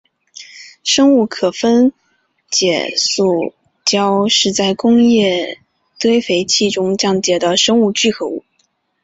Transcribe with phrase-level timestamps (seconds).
[0.83, 1.93] 生物可分
[2.49, 3.53] 解塑
[3.85, 5.59] 胶是在工业
[5.99, 8.43] 堆肥器中降解的生物聚合物。